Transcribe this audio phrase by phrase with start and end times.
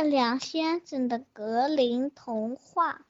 [0.00, 3.02] 月亮先生的格林童话。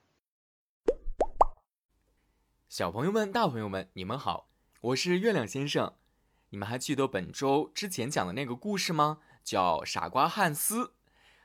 [2.69, 4.49] 小朋友们、大朋友们，你们好，
[4.81, 5.95] 我是月亮先生。
[6.49, 9.19] 你们还记得本周之前讲的那个故事吗？
[9.45, 10.95] 叫傻瓜汉斯。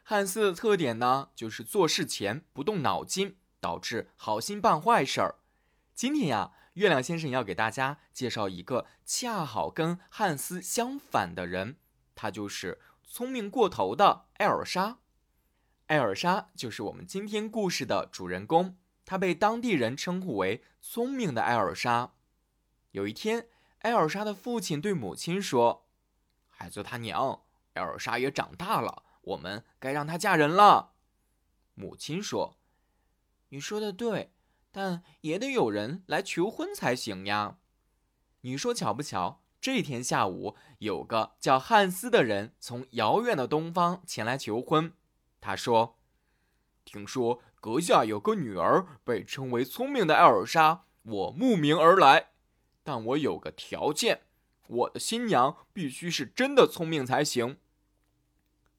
[0.02, 5.36] 汉斯的特点呢，就是做事前不动脑筋，导致好心办坏事儿。
[5.94, 11.78] 今天呀，月亮先生要给大家介绍一个恰好跟汉斯相反的人，
[12.16, 14.98] 他就是聪明过头的艾尔莎。
[15.88, 18.76] 艾尔莎就是我们今天故事的主人公。
[19.06, 22.14] 她被当地人称呼为“聪明的艾尔莎”。
[22.90, 23.48] 有一天，
[23.82, 25.86] 艾尔莎的父亲对母亲说
[26.50, 27.44] ：“孩子他娘，
[27.74, 30.94] 艾尔莎也长大了，我们该让她嫁人了。”
[31.76, 32.58] 母亲说
[33.50, 34.32] ：“你说的对，
[34.72, 37.58] 但也得有人来求婚才行呀。”
[38.42, 39.44] 你说巧不巧？
[39.62, 44.92] 这天下午，有个叫汉斯的人从遥远的东方前来求婚。
[45.46, 46.00] 他说
[46.84, 50.86] ：“听说……”阁下有个女儿，被称为聪明的艾尔莎。
[51.02, 52.30] 我慕名而来，
[52.84, 54.22] 但我有个条件：
[54.68, 57.58] 我的新娘必须是真的聪明才行。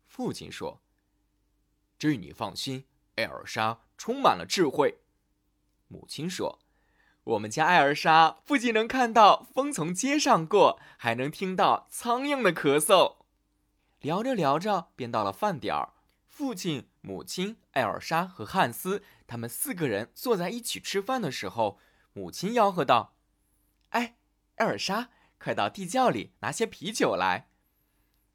[0.06, 0.80] 父亲说
[1.98, 2.86] ：“这你放心，
[3.16, 5.00] 艾尔莎充满了智慧。”
[5.88, 6.60] 母亲说
[7.24, 13.16] ：“我们家艾尔莎不仅能看到风从街上过，还能听到苍蝇的咳嗽。”
[14.00, 15.94] 聊着聊着，便到了饭点儿。
[16.36, 21.78] 父亲、母亲、艾尔莎和汉斯，他们四个人坐在一起吃饭的时候，
[22.12, 23.14] 母亲吆喝道
[23.88, 24.18] ：“哎，
[24.56, 27.48] 艾尔莎，快到地窖里拿些啤酒来。”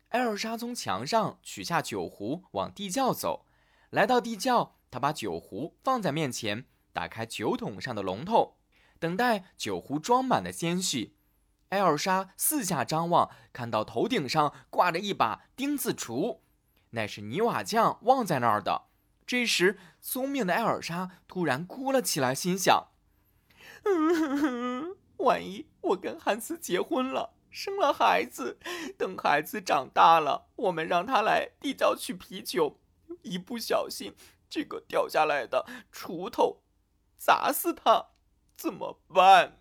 [0.10, 3.46] 艾尔莎从墙上取下酒壶，往地窖走。
[3.92, 8.58] 来到地窖，她把酒壶放在面前，打开酒桶上的龙头，
[8.98, 11.12] 等待酒壶装满的鲜血。
[11.70, 16.40] 艾尔莎四下张望，看到头顶上挂着一把钉子锄。
[16.92, 18.84] 那是泥瓦匠忘在那儿的。
[19.26, 22.88] 这时，聪明的艾尔莎突然哭了起来，心想
[23.86, 28.58] ：“嗯万一我跟汉斯结婚了，生了孩子，
[28.98, 32.80] 等孩子长大了，我们让他来地窖取啤酒，
[33.22, 34.16] 一不小心，
[34.50, 36.62] 这个掉下来的锄头
[37.16, 38.08] 砸死他，
[38.58, 39.60] 怎么办？”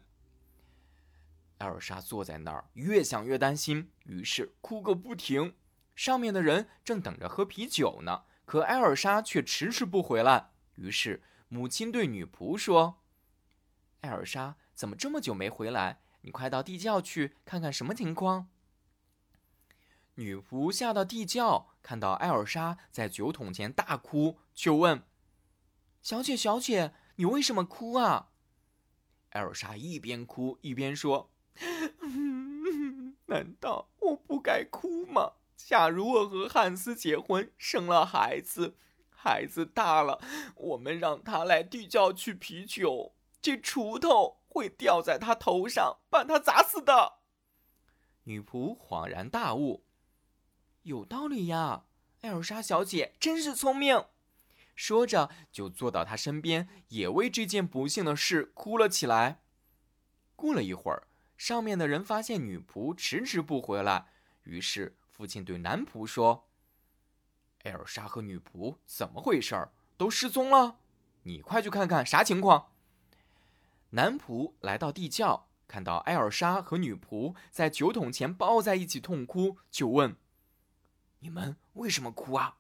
[1.59, 5.55] 艾尔莎坐在那儿，越想越担心，于是哭个不停。
[6.01, 10.49] 上面的人正等着喝啤酒呢，可艾尔莎却迟迟不回来。
[10.77, 13.03] 于是母亲对女仆说
[14.01, 16.01] ：“艾尔莎怎么这么久没回来？
[16.23, 18.49] 你快到地窖去看看什么情况。”
[20.17, 25.03] 女仆下到地窖，看到艾尔莎在酒桶前大哭，就问
[26.01, 28.31] ：“小姐，小姐，你为什么哭啊？”
[29.33, 31.31] 艾尔莎一边哭一边说
[33.29, 35.35] ：“难道我不该哭吗？”
[35.67, 38.77] 假如我和汉斯结婚，生了孩子，
[39.09, 40.21] 孩子大了，
[40.57, 47.19] 我们让他来地窖取啤酒，这锄头会掉在他头上，把他砸死的。
[48.25, 49.85] 女仆恍然大悟，
[50.83, 51.85] 有道理呀，
[52.23, 54.05] 艾尔莎小姐真是聪明。
[54.75, 59.43] 说着，就坐到他身边，也为这件不幸的事哭了起来。
[60.35, 61.07] 过了一会儿，
[61.37, 64.07] 上面的人发现女仆迟迟不回来，
[64.43, 64.97] 于是。
[65.21, 66.49] 父亲对男仆说
[67.65, 69.71] ：“艾尔莎和女仆怎么回事儿？
[69.99, 70.79] 都失踪了，
[71.25, 72.73] 你快去看看啥情况。”
[73.93, 80.17] 男仆来到地窖，看到艾尔莎和女仆在酒桶前抱在一起痛哭，就问
[81.21, 82.57] ：“你们为什么哭啊？”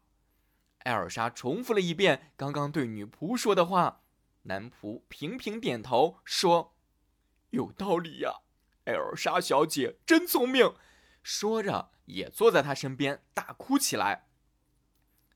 [0.85, 4.03] 艾尔莎重复了一遍刚刚对女仆说的话。
[4.43, 6.75] 男仆频频点头说
[7.53, 8.43] ：“有道理呀，
[8.85, 10.75] 艾尔莎小姐真聪明。”
[11.25, 11.93] 说着。
[12.11, 14.27] 也坐在他身边大哭起来。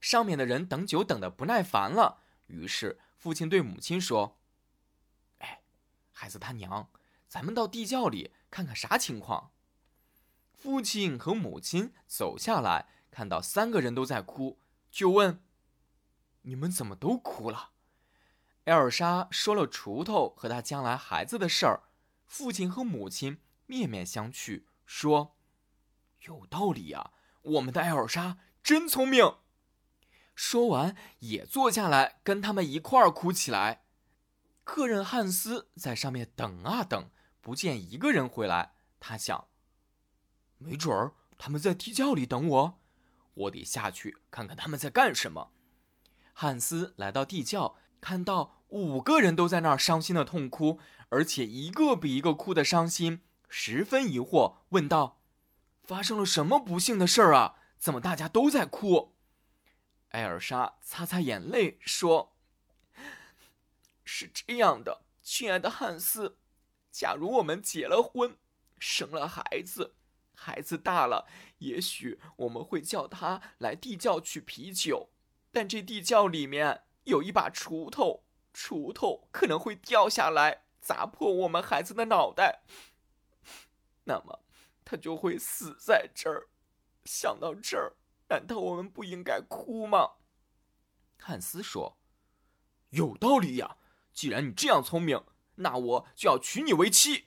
[0.01, 2.19] 上面的人等酒等得不耐烦了，
[2.49, 4.39] 于是父亲对母亲说
[5.41, 5.63] ：“哎，
[6.13, 6.91] 孩子他娘，
[7.27, 9.53] 咱们到地窖里看看啥情况。”
[10.53, 14.59] 父亲和母亲走下来，看到三个人都在哭，
[14.91, 15.43] 就问
[16.43, 17.71] ：“你们怎么都哭了？”
[18.65, 21.85] 艾尔莎说了锄头和他将来孩子的事儿，
[22.27, 25.34] 父亲和母亲面面相觑，说。
[26.27, 27.11] 有道理呀，
[27.43, 29.37] 我们的艾尔莎真聪明。
[30.35, 33.85] 说完，也坐下来跟他们一块儿哭起来。
[34.65, 37.11] 客人汉斯在上面等啊等，
[37.41, 38.73] 不见一个人回来。
[38.99, 39.49] 他想，
[40.59, 42.81] 没准儿他们在地窖里等我，
[43.35, 45.53] 我得下去看看他们在干什么。
[46.33, 50.81] 汉斯来到地窖，看到五个人都在那儿伤心的痛哭，
[51.11, 55.21] 而且一个比一个哭的伤心，十分疑惑，问道。
[55.85, 57.57] 发生了什么不幸的事儿啊？
[57.79, 59.15] 怎么大家都在哭？
[60.09, 62.35] 艾尔莎擦擦眼泪说
[64.05, 66.39] ：“是这样的，亲爱的汉斯，
[66.91, 68.39] 假如我们结了婚，
[68.79, 69.97] 生了孩子，
[70.35, 71.27] 孩子大了，
[71.59, 75.11] 也许我们会叫他来地窖取啤酒，
[75.53, 82.63] 但这地窖里面有一把锄头，锄头可能会掉下来，砸破我们孩子的脑袋，
[84.05, 84.44] 那么
[84.85, 86.49] 他就会死在这儿。
[87.05, 87.97] 想到这儿。”
[88.31, 90.13] 难道我们不应该哭吗？
[91.19, 91.99] 汉斯说
[92.89, 93.77] ：“有道理呀！
[94.15, 95.23] 既然你这样聪明，
[95.57, 97.27] 那我就要娶你为妻。”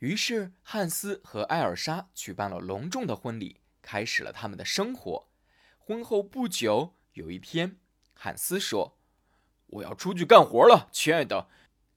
[0.00, 5.28] 于是，汉斯和艾尔莎举办了隆重的婚礼，开始了他们的生活。
[5.78, 7.78] 婚后不久，有一天，
[8.12, 8.98] 汉斯说
[9.68, 11.48] ：“我要出去干活了，亲爱的，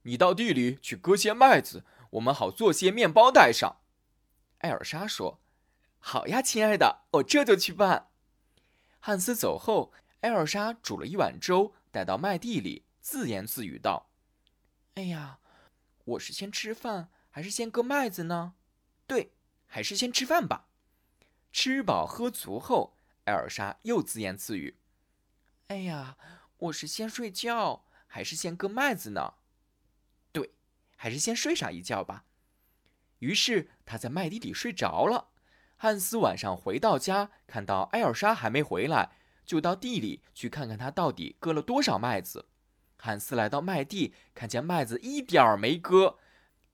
[0.03, 3.81] 你到地里去割些麦子，我们好做些面包带上。”
[4.59, 5.39] 艾尔莎说
[5.99, 8.09] ：“好呀，亲爱的，我这就去办。”
[8.99, 14.09] 汉斯走后，艾尔莎煮了一碗粥，带到麦地里，自言自语道
[14.95, 15.39] ：“哎呀，
[16.05, 18.55] 我是先吃饭还是先割麦子呢？
[19.05, 19.33] 对，
[19.67, 20.67] 还是先吃饭吧。”
[21.53, 24.77] 吃饱喝足后，艾尔莎又自言自语
[25.67, 26.17] ：“哎呀，
[26.57, 29.35] 我是先睡觉还是先割麦子呢？
[30.31, 30.53] 对，
[30.95, 32.25] 还是先睡上一觉吧。”
[33.19, 35.29] 于是他在麦地里睡着了。
[35.75, 39.11] 汉斯晚上回到家，看到艾尔莎还没回来，
[39.45, 42.47] 就到地里去看看她到底割了多少麦子。
[42.97, 46.17] 汉斯来到麦地，看见麦子一点儿没割，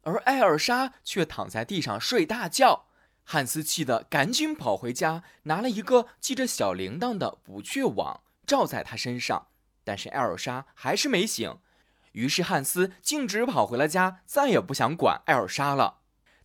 [0.04, 2.86] 而艾尔莎却躺在地上睡大觉。
[3.26, 9.48] 汉斯气得赶紧跑回家，拿了一个系着小铃铛的捕雀网罩在她身上，
[9.84, 11.58] 但是艾尔莎还是没醒。
[12.14, 16.03] 于是汉斯径直跑回了家，再也不想管艾尔莎了。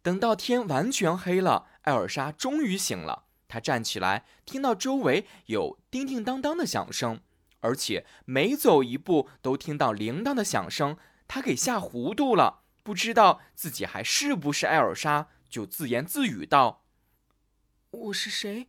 [0.08, 1.66] 等到天完全黑了。
[1.82, 7.20] 艾尔莎终于醒了，她站起来，听到周围有叮叮当当的响声，
[7.60, 10.96] 而且每走一步都听到铃铛的响声。
[11.26, 16.86] 她给吓糊涂了，不知道自己还是不是艾尔莎，就自言自语道
[17.90, 18.68] ：“我是谁？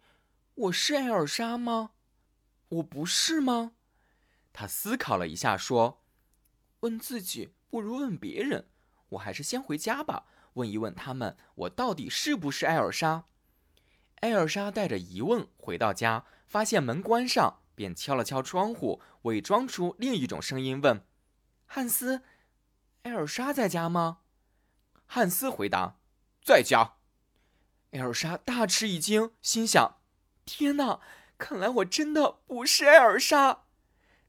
[0.55, 1.91] 我是艾尔莎吗？
[2.67, 3.71] 我不是吗？”
[4.51, 6.03] 她思考了一下，说
[6.81, 8.67] ：“问自己不如问别人，
[9.11, 13.25] 我还是先回家吧。”问一问他们，我到底是不是艾尔莎？
[14.21, 21.05] 艾尔莎带着疑问回到家，发现门关上，便敲了敲窗户，伪装出另一种声音问
[21.65, 22.23] ：“汉斯，
[23.03, 24.19] 艾尔莎在家吗？”
[25.07, 25.95] 汉斯回答
[26.43, 26.95] ：“在家。”
[27.91, 29.97] 艾尔莎大吃一惊，心想
[30.45, 30.99] ：“天哪，
[31.37, 33.63] 看来我真的不是艾尔莎。”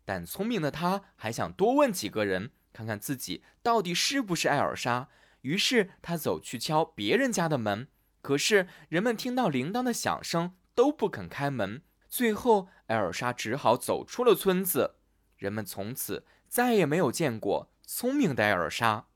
[0.06, 5.08] 但聪明的他还想多问几个人，看看自己到底是不是艾尔莎。
[5.42, 7.88] 于是他走去敲别人家的门，
[8.20, 11.82] 可是人们听到铃铛的响声都不肯开门。
[12.08, 14.96] 最后，艾尔莎只好走出了村子。
[15.36, 19.06] 人们从此再也没有见过聪明的艾尔莎。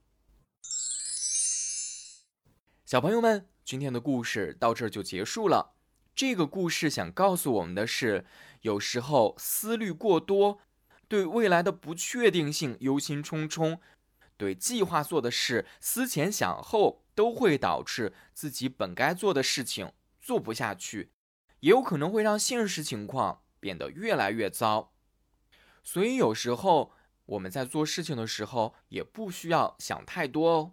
[2.84, 5.74] 小朋友们，今天的故事到这儿就结束了。
[6.14, 8.24] 这个故事想告诉我们的是，
[8.60, 10.60] 有时候思虑过多，
[11.08, 13.80] 对未来的不确定性忧心忡忡。
[14.44, 21.12] 对计划做的事思前想后，都会导致自己本该做的事情做不下去，
[21.60, 24.92] 也有可能会让现实情况变得越来越糟。
[25.82, 26.92] 所以有时候
[27.24, 30.72] 我们在做事情的时候，也不需要想太多哦。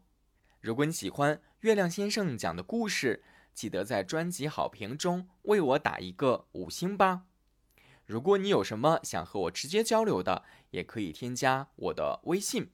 [0.60, 3.24] 如果你喜欢月亮先生讲的故事，
[3.54, 7.22] 记得在专辑好评中为我打一个五星吧。
[8.06, 12.72] 如果你有什么想和我直接交流的，也可以添加我的微信。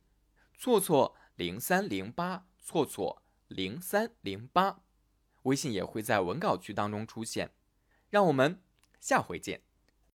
[0.58, 4.82] 错错零三零八，错错零三零八，
[5.44, 7.52] 微信也会在文稿区当中出现。
[8.10, 8.62] 让我们
[9.00, 9.67] 下回见。